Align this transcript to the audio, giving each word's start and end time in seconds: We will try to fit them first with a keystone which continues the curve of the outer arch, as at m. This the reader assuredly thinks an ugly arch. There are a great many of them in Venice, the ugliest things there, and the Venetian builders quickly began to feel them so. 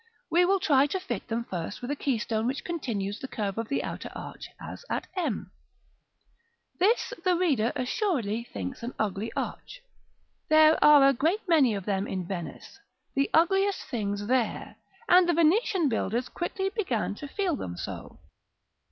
We 0.31 0.45
will 0.45 0.59
try 0.59 0.87
to 0.87 0.99
fit 0.99 1.27
them 1.27 1.43
first 1.43 1.79
with 1.83 1.91
a 1.91 1.95
keystone 1.95 2.47
which 2.47 2.63
continues 2.63 3.19
the 3.19 3.27
curve 3.27 3.59
of 3.59 3.67
the 3.67 3.83
outer 3.83 4.09
arch, 4.15 4.49
as 4.59 4.83
at 4.89 5.05
m. 5.15 5.51
This 6.79 7.13
the 7.23 7.35
reader 7.35 7.71
assuredly 7.75 8.43
thinks 8.51 8.81
an 8.81 8.95
ugly 8.97 9.31
arch. 9.35 9.81
There 10.49 10.83
are 10.83 11.07
a 11.07 11.13
great 11.13 11.47
many 11.47 11.75
of 11.75 11.85
them 11.85 12.07
in 12.07 12.25
Venice, 12.25 12.79
the 13.13 13.29
ugliest 13.31 13.83
things 13.91 14.25
there, 14.25 14.75
and 15.07 15.29
the 15.29 15.35
Venetian 15.35 15.87
builders 15.87 16.29
quickly 16.29 16.71
began 16.75 17.13
to 17.13 17.27
feel 17.27 17.55
them 17.55 17.77
so. 17.77 18.21